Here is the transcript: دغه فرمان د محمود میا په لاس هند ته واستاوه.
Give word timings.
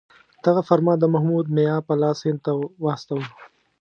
دغه 0.45 0.61
فرمان 0.69 0.97
د 0.99 1.05
محمود 1.13 1.45
میا 1.57 1.75
په 1.87 1.93
لاس 2.01 2.17
هند 2.27 2.39
ته 2.45 2.51
واستاوه. 2.83 3.27